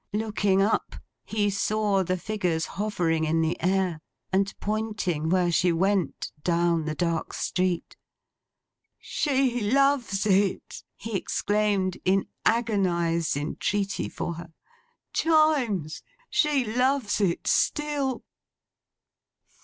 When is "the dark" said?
6.85-7.33